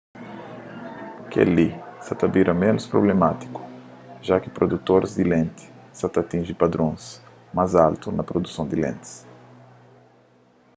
[1.31, 1.69] kel-li
[2.05, 3.61] sa ta bira ménus prublemátiku
[4.27, 5.65] ja ki produtoris di lenti
[5.99, 6.93] sa ta atinji padron
[7.57, 9.11] más altu na produson di lentis